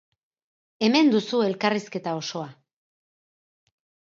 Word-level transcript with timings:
Hemen 0.87 1.11
duzu 1.15 1.41
elkarrizketa 1.49 2.15
osoa! 2.23 2.49